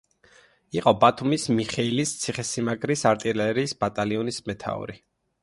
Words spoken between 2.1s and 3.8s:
ციხე-სიმაგრის არტილერიის